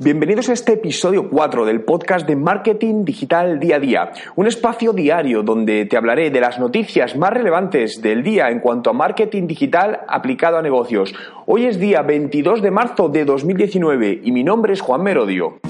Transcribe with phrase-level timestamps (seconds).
[0.00, 4.92] Bienvenidos a este episodio 4 del podcast de Marketing Digital Día a Día, un espacio
[4.92, 9.46] diario donde te hablaré de las noticias más relevantes del día en cuanto a marketing
[9.46, 11.14] digital aplicado a negocios.
[11.46, 15.60] Hoy es día 22 de marzo de 2019 y mi nombre es Juan Merodio.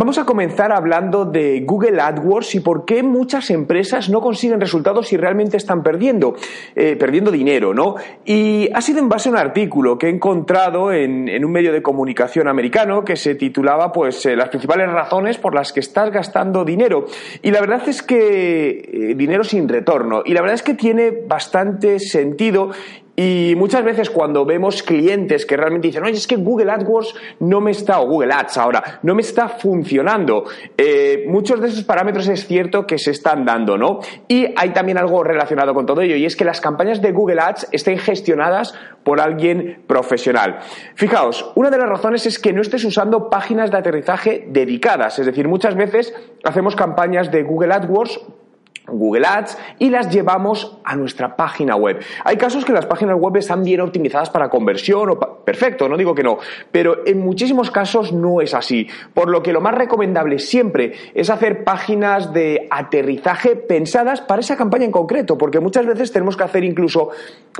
[0.00, 5.12] Vamos a comenzar hablando de Google AdWords y por qué muchas empresas no consiguen resultados
[5.12, 6.36] y realmente están perdiendo,
[6.74, 7.96] eh, perdiendo dinero, ¿no?
[8.24, 11.70] Y ha sido en base a un artículo que he encontrado en, en un medio
[11.70, 16.10] de comunicación americano que se titulaba, pues, eh, las principales razones por las que estás
[16.10, 17.04] gastando dinero.
[17.42, 20.22] Y la verdad es que eh, dinero sin retorno.
[20.24, 22.70] Y la verdad es que tiene bastante sentido
[23.16, 27.60] y muchas veces cuando vemos clientes que realmente dicen, oye, es que Google AdWords no
[27.60, 30.44] me está, o Google Ads ahora, no me está funcionando,
[30.76, 34.00] eh, muchos de esos parámetros es cierto que se están dando, ¿no?
[34.28, 37.40] Y hay también algo relacionado con todo ello, y es que las campañas de Google
[37.40, 40.60] Ads estén gestionadas por alguien profesional.
[40.94, 45.26] Fijaos, una de las razones es que no estés usando páginas de aterrizaje dedicadas, es
[45.26, 46.14] decir, muchas veces
[46.44, 48.20] hacemos campañas de Google AdWords
[48.86, 52.00] Google Ads y las llevamos a nuestra página web.
[52.24, 56.14] Hay casos que las páginas web están bien optimizadas para conversión o perfecto, no digo
[56.14, 56.38] que no,
[56.72, 58.88] pero en muchísimos casos no es así.
[59.14, 64.56] Por lo que lo más recomendable siempre es hacer páginas de aterrizaje pensadas para esa
[64.56, 67.10] campaña en concreto, porque muchas veces tenemos que hacer incluso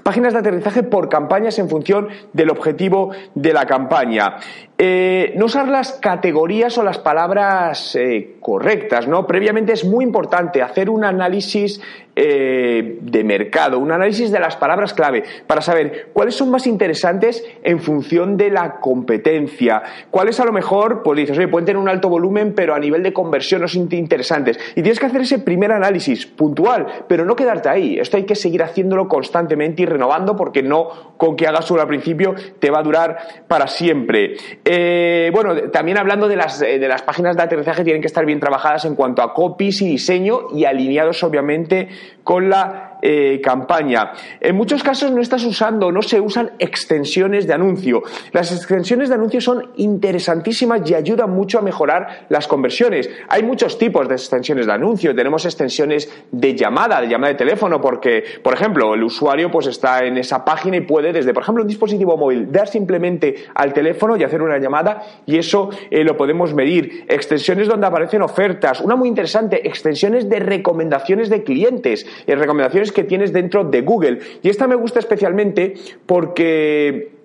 [0.03, 4.36] páginas de aterrizaje por campañas en función del objetivo de la campaña.
[4.83, 9.27] Eh, no usar las categorías o las palabras eh, correctas, ¿no?
[9.27, 11.81] Previamente es muy importante hacer un análisis
[12.23, 17.42] eh, de mercado, un análisis de las palabras clave para saber cuáles son más interesantes
[17.63, 21.89] en función de la competencia, cuáles a lo mejor, pues dices, oye, pueden tener un
[21.89, 24.59] alto volumen, pero a nivel de conversión no son interesantes.
[24.73, 27.98] Y tienes que hacer ese primer análisis puntual, pero no quedarte ahí.
[27.98, 31.89] Esto hay que seguir haciéndolo constantemente y renovando porque no con que hagas uno al
[31.89, 33.17] principio te va a durar
[33.48, 34.36] para siempre.
[34.63, 38.27] Eh, bueno, también hablando de las, eh, de las páginas de aterrizaje, tienen que estar
[38.27, 41.89] bien trabajadas en cuanto a copies y diseño y alineados obviamente
[42.25, 44.12] con la eh, campaña.
[44.40, 48.02] En muchos casos no estás usando, no se usan extensiones de anuncio.
[48.33, 53.08] Las extensiones de anuncio son interesantísimas y ayudan mucho a mejorar las conversiones.
[53.28, 55.14] Hay muchos tipos de extensiones de anuncio.
[55.14, 60.05] Tenemos extensiones de llamada, de llamada de teléfono, porque, por ejemplo, el usuario pues está
[60.05, 64.17] en esa página y puede desde, por ejemplo, un dispositivo móvil, dar simplemente al teléfono
[64.17, 67.05] y hacer una llamada y eso eh, lo podemos medir.
[67.08, 68.80] Extensiones donde aparecen ofertas.
[68.80, 74.18] Una muy interesante, extensiones de recomendaciones de clientes, eh, recomendaciones que tienes dentro de Google.
[74.42, 75.74] Y esta me gusta especialmente
[76.06, 77.20] porque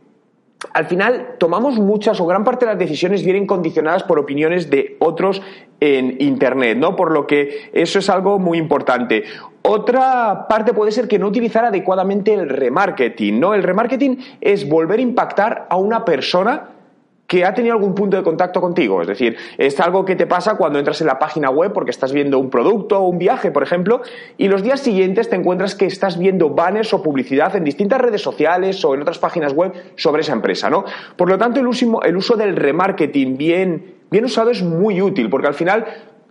[0.73, 4.97] al final tomamos muchas o gran parte de las decisiones vienen condicionadas por opiniones de
[4.99, 5.41] otros
[5.79, 6.95] en Internet, ¿no?
[6.95, 9.23] Por lo que eso es algo muy importante.
[9.61, 13.53] Otra parte puede ser que no utilizar adecuadamente el remarketing, ¿no?
[13.53, 16.69] El remarketing es volver a impactar a una persona
[17.27, 19.01] que ha tenido algún punto de contacto contigo.
[19.01, 22.11] Es decir, es algo que te pasa cuando entras en la página web porque estás
[22.13, 24.01] viendo un producto o un viaje, por ejemplo,
[24.37, 28.21] y los días siguientes te encuentras que estás viendo banners o publicidad en distintas redes
[28.21, 30.85] sociales o en otras páginas web sobre esa empresa, ¿no?
[31.15, 35.29] Por lo tanto, el uso, el uso del remarketing bien, bien usado es muy útil
[35.29, 35.85] porque al final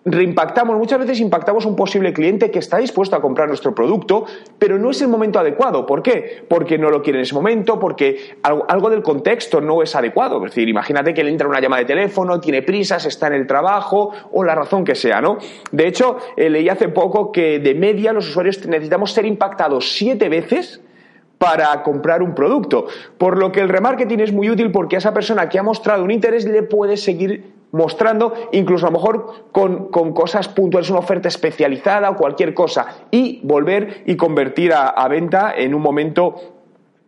[0.05, 4.27] reimpactamos, muchas veces impactamos un posible cliente que está dispuesto a comprar nuestro producto,
[4.59, 5.87] pero no es el momento adecuado.
[5.87, 6.45] ¿Por qué?
[6.49, 10.37] Porque no lo quiere en ese momento, porque algo, algo del contexto no es adecuado.
[10.45, 13.47] Es decir, imagínate que le entra una llamada de teléfono, tiene prisas, está en el
[13.47, 15.39] trabajo o la razón que sea, ¿no?
[15.73, 20.29] De hecho, eh, leí hace poco que de media los usuarios necesitamos ser impactados siete
[20.29, 20.81] veces
[21.39, 22.87] para comprar un producto.
[23.19, 26.05] Por lo que el remarketing es muy útil porque a esa persona que ha mostrado
[26.05, 31.01] un interés le puede seguir mostrando, incluso a lo mejor con, con cosas puntuales, una
[31.01, 36.54] oferta especializada o cualquier cosa, y volver y convertir a, a venta en un momento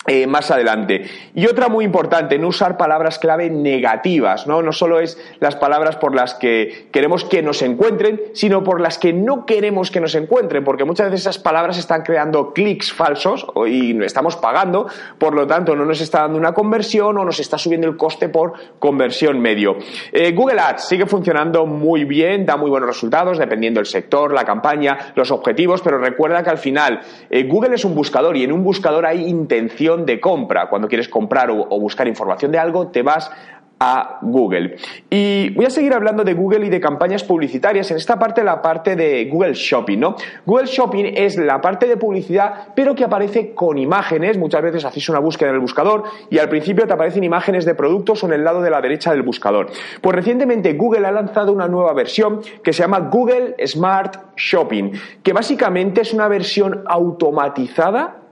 [0.06, 1.04] eh, más adelante.
[1.34, 4.62] Y otra muy importante, no usar palabras clave negativas, ¿no?
[4.62, 8.98] No solo es las palabras por las que queremos que nos encuentren, sino por las
[8.98, 13.46] que no queremos que nos encuentren, porque muchas veces esas palabras están creando clics falsos
[13.66, 14.86] y estamos pagando,
[15.18, 18.28] por lo tanto no nos está dando una conversión o nos está subiendo el coste
[18.28, 19.76] por conversión medio.
[20.12, 24.44] Eh, Google Ads sigue funcionando muy bien, da muy buenos resultados dependiendo del sector, la
[24.44, 27.00] campaña, los objetivos, pero recuerda que al final
[27.30, 30.68] eh, Google es un buscador y en un buscador hay intención de compra.
[30.68, 33.30] Cuando quieres comprar o, o buscar información de algo, te vas
[33.78, 34.76] a Google.
[35.10, 37.90] Y voy a seguir hablando de Google y de campañas publicitarias.
[37.90, 40.16] En esta parte, la parte de Google Shopping, ¿no?
[40.46, 44.38] Google Shopping es la parte de publicidad, pero que aparece con imágenes.
[44.38, 47.74] Muchas veces hacéis una búsqueda en el buscador y al principio te aparecen imágenes de
[47.74, 49.68] productos en el lado de la derecha del buscador.
[50.00, 54.92] Pues recientemente Google ha lanzado una nueva versión que se llama Google Smart Shopping,
[55.22, 58.25] que básicamente es una versión automatizada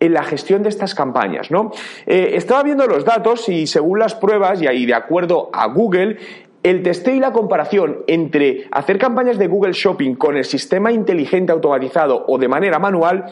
[0.00, 1.70] en la gestión de estas campañas, ¿no?
[2.06, 6.18] Eh, estaba viendo los datos y según las pruebas y ahí de acuerdo a Google,
[6.62, 11.52] el testeo y la comparación entre hacer campañas de Google Shopping con el sistema inteligente
[11.52, 13.26] automatizado o de manera manual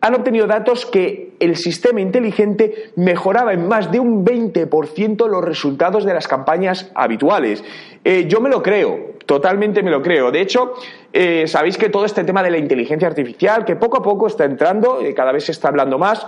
[0.00, 6.04] han obtenido datos que el sistema inteligente mejoraba en más de un 20% los resultados
[6.04, 7.64] de las campañas habituales.
[8.04, 10.30] Eh, yo me lo creo, totalmente me lo creo.
[10.30, 10.72] De hecho,
[11.12, 14.46] eh, sabéis que todo este tema de la inteligencia artificial, que poco a poco está
[14.46, 16.26] entrando, eh, cada vez se está hablando más,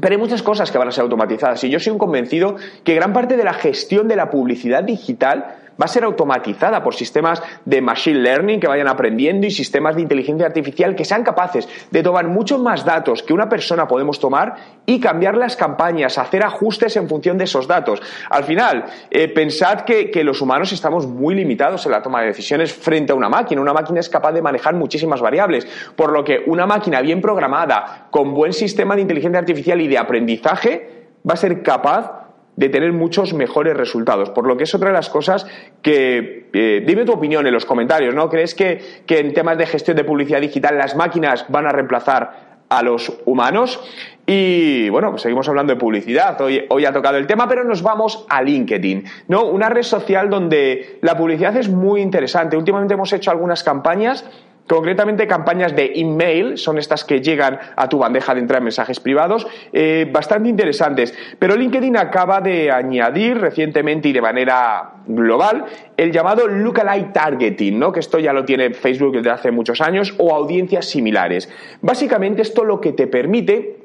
[0.00, 2.96] pero hay muchas cosas que van a ser automatizadas y yo soy un convencido que
[2.96, 7.42] gran parte de la gestión de la publicidad digital va a ser automatizada por sistemas
[7.64, 12.02] de machine learning que vayan aprendiendo y sistemas de inteligencia artificial que sean capaces de
[12.02, 16.96] tomar muchos más datos que una persona podemos tomar y cambiar las campañas, hacer ajustes
[16.96, 18.00] en función de esos datos.
[18.30, 22.28] Al final, eh, pensad que, que los humanos estamos muy limitados en la toma de
[22.28, 23.60] decisiones frente a una máquina.
[23.60, 28.08] Una máquina es capaz de manejar muchísimas variables, por lo que una máquina bien programada,
[28.10, 32.27] con buen sistema de inteligencia artificial y de aprendizaje, va a ser capaz
[32.58, 34.30] de tener muchos mejores resultados.
[34.30, 35.46] Por lo que es otra de las cosas
[35.80, 38.28] que, eh, dime tu opinión en los comentarios, ¿no?
[38.28, 42.64] ¿Crees que, que en temas de gestión de publicidad digital las máquinas van a reemplazar
[42.68, 43.80] a los humanos?
[44.26, 46.40] Y bueno, pues seguimos hablando de publicidad.
[46.40, 49.44] Hoy, hoy ha tocado el tema, pero nos vamos a LinkedIn, ¿no?
[49.44, 52.56] Una red social donde la publicidad es muy interesante.
[52.56, 54.28] Últimamente hemos hecho algunas campañas
[54.68, 59.00] Concretamente, campañas de email, son estas que llegan a tu bandeja de entrada en mensajes
[59.00, 61.14] privados, eh, bastante interesantes.
[61.38, 65.64] Pero LinkedIn acaba de añadir recientemente y de manera global
[65.96, 67.92] el llamado lookalike targeting, ¿no?
[67.92, 71.48] que esto ya lo tiene Facebook desde hace muchos años, o audiencias similares.
[71.80, 73.78] Básicamente, esto lo que te permite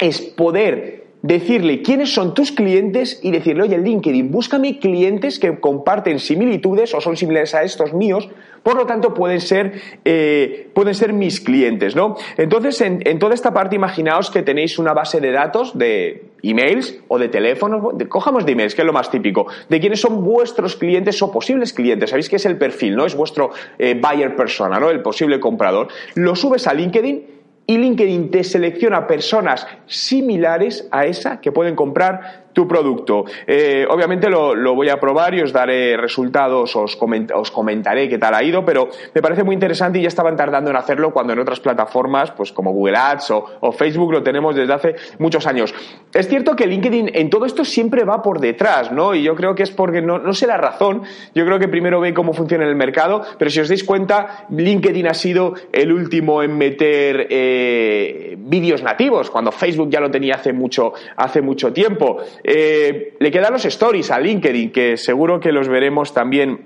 [0.00, 6.18] es poder decirle quiénes son tus clientes y decirle, oye, LinkedIn, búscame clientes que comparten
[6.18, 8.28] similitudes o son similares a estos míos,
[8.62, 9.72] por lo tanto pueden ser,
[10.04, 12.16] eh, pueden ser mis clientes, ¿no?
[12.36, 17.18] Entonces, en, toda esta parte, imaginaos que tenéis una base de datos de emails o
[17.18, 20.76] de teléfonos, de, cojamos de emails, que es lo más típico, de quiénes son vuestros
[20.76, 22.10] clientes o posibles clientes.
[22.10, 23.06] Sabéis que es el perfil, ¿no?
[23.06, 24.90] Es vuestro eh, buyer persona, ¿no?
[24.90, 25.88] El posible comprador.
[26.14, 27.36] Lo subes a LinkedIn
[27.66, 33.26] y LinkedIn te selecciona personas similares a esa que pueden comprar tu producto.
[33.46, 36.98] Eh, obviamente lo, voy a probar y os daré resultados, os,
[37.34, 40.70] os, comentaré qué tal ha ido, pero me parece muy interesante y ya estaban tardando
[40.70, 43.30] en hacerlo cuando en otras plataformas, pues como Google Ads
[43.60, 45.74] o, Facebook, lo tenemos desde hace muchos años.
[46.14, 49.14] Es cierto que LinkedIn en todo esto siempre va por detrás, ¿no?
[49.14, 51.02] Y yo creo que es porque no, no sé la razón,
[51.34, 55.08] yo creo que primero ve cómo funciona el mercado, pero si os dais cuenta, LinkedIn
[55.08, 60.54] ha sido el último en meter eh, vídeos nativos, cuando Facebook ya lo tenía hace
[60.54, 62.22] mucho, hace mucho tiempo.
[62.48, 66.60] Eh, le quedan los stories a LinkedIn, que seguro que los veremos también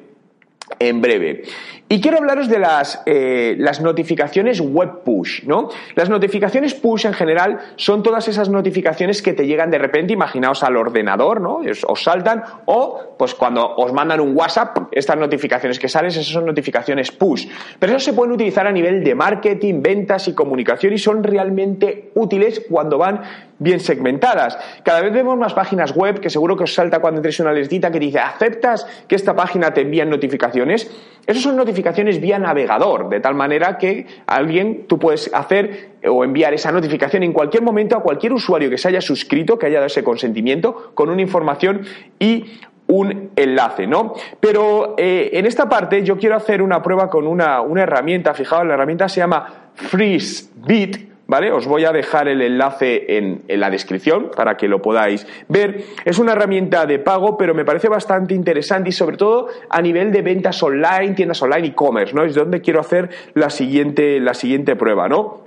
[0.78, 1.44] en breve.
[1.92, 5.70] Y quiero hablaros de las, eh, las, notificaciones web push, ¿no?
[5.96, 10.62] Las notificaciones push en general son todas esas notificaciones que te llegan de repente, imaginaos
[10.62, 11.62] al ordenador, ¿no?
[11.88, 16.46] Os, saltan, o pues cuando os mandan un WhatsApp, estas notificaciones que salen, esas son
[16.46, 17.48] notificaciones push.
[17.80, 22.12] Pero eso se pueden utilizar a nivel de marketing, ventas y comunicación y son realmente
[22.14, 23.20] útiles cuando van
[23.60, 24.58] bien segmentadas.
[24.82, 27.90] Cada vez vemos más páginas web que seguro que os salta cuando entréis una listita
[27.90, 30.90] que dice, ¿aceptas que esta página te envíe notificaciones?
[31.30, 36.52] Esas son notificaciones vía navegador, de tal manera que alguien, tú puedes hacer o enviar
[36.54, 39.86] esa notificación en cualquier momento a cualquier usuario que se haya suscrito, que haya dado
[39.86, 41.82] ese consentimiento, con una información
[42.18, 42.46] y
[42.88, 44.14] un enlace, ¿no?
[44.40, 48.66] Pero eh, en esta parte yo quiero hacer una prueba con una, una herramienta, fijaos,
[48.66, 51.52] la herramienta se llama FreezeBit, ¿vale?
[51.52, 55.84] Os voy a dejar el enlace en, en, la descripción para que lo podáis ver.
[56.04, 60.10] Es una herramienta de pago, pero me parece bastante interesante y sobre todo a nivel
[60.10, 62.24] de ventas online, tiendas online, e-commerce, ¿no?
[62.24, 65.44] Es donde quiero hacer la siguiente, la siguiente prueba, ¿no?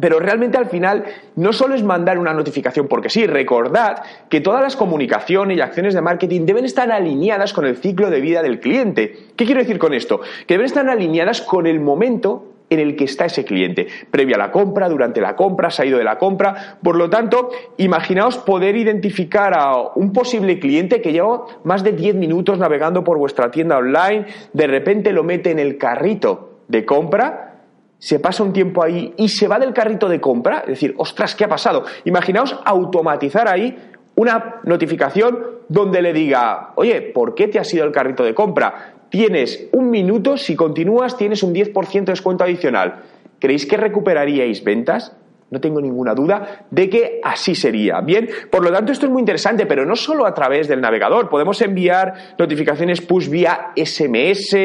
[0.00, 1.04] Pero realmente al final
[1.36, 5.94] no solo es mandar una notificación, porque sí, recordad que todas las comunicaciones y acciones
[5.94, 9.16] de marketing deben estar alineadas con el ciclo de vida del cliente.
[9.36, 10.20] ¿Qué quiero decir con esto?
[10.48, 14.38] Que deben estar alineadas con el momento en el que está ese cliente, previa a
[14.38, 16.78] la compra, durante la compra, se ha ido de la compra.
[16.82, 22.16] Por lo tanto, imaginaos poder identificar a un posible cliente que lleva más de 10
[22.16, 27.52] minutos navegando por vuestra tienda online, de repente lo mete en el carrito de compra,
[27.98, 31.36] se pasa un tiempo ahí y se va del carrito de compra, es decir, ostras,
[31.36, 31.84] ¿qué ha pasado?
[32.04, 33.78] Imaginaos automatizar ahí
[34.16, 35.38] una notificación
[35.68, 38.91] donde le diga, oye, ¿por qué te has ido el carrito de compra?
[39.12, 43.02] Tienes un minuto, si continúas tienes un 10% de descuento adicional.
[43.38, 45.12] ¿Creéis que recuperaríais ventas?
[45.50, 48.00] No tengo ninguna duda de que así sería.
[48.00, 51.28] Bien, por lo tanto esto es muy interesante, pero no solo a través del navegador.
[51.28, 54.56] Podemos enviar notificaciones push vía SMS,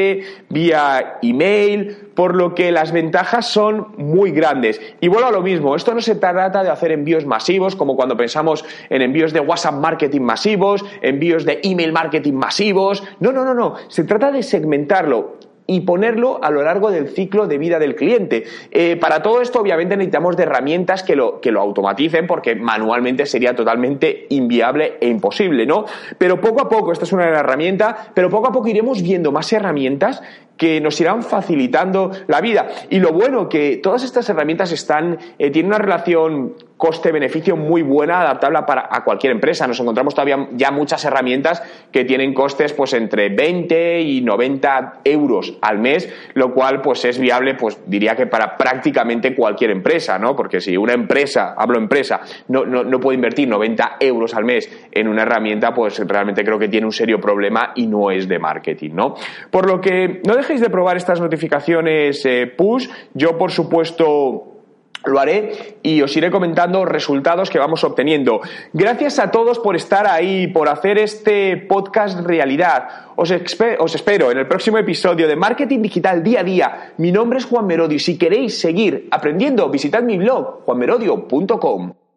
[0.48, 4.80] vía email, por lo que las ventajas son muy grandes.
[5.00, 8.16] Y vuelvo a lo mismo, esto no se trata de hacer envíos masivos, como cuando
[8.16, 13.04] pensamos en envíos de WhatsApp marketing masivos, envíos de email marketing masivos.
[13.20, 13.76] No, no, no, no.
[13.86, 15.36] Se trata de segmentarlo
[15.68, 18.44] y ponerlo a lo largo del ciclo de vida del cliente.
[18.72, 23.26] Eh, para todo esto, obviamente, necesitamos de herramientas que lo, que lo automaticen porque manualmente
[23.26, 25.84] sería totalmente inviable e imposible, ¿no?
[26.16, 29.52] Pero poco a poco, esta es una herramienta, pero poco a poco iremos viendo más
[29.52, 30.22] herramientas
[30.58, 32.68] que nos irán facilitando la vida.
[32.90, 38.20] Y lo bueno que todas estas herramientas están, eh, tienen una relación coste-beneficio muy buena,
[38.20, 39.66] adaptable para, a cualquier empresa.
[39.66, 41.62] Nos encontramos todavía ya muchas herramientas
[41.92, 47.18] que tienen costes pues entre 20 y 90 euros al mes, lo cual pues es
[47.18, 50.36] viable, pues diría que para prácticamente cualquier empresa, ¿no?
[50.36, 54.70] Porque si una empresa, hablo empresa, no, no, no puede invertir 90 euros al mes
[54.92, 58.38] en una herramienta, pues realmente creo que tiene un serio problema y no es de
[58.38, 59.14] marketing, ¿no?
[59.50, 62.88] Por lo que no de probar estas notificaciones eh, push.
[63.12, 64.58] Yo, por supuesto,
[65.04, 68.40] lo haré y os iré comentando resultados que vamos obteniendo.
[68.72, 72.88] Gracias a todos por estar ahí, por hacer este podcast realidad.
[73.16, 76.92] Os, os, espero en el próximo episodio de Marketing Digital Día a Día.
[76.96, 82.07] Mi nombre es Juan Merodio y si queréis seguir aprendiendo, visitad mi blog juanmerodio.com.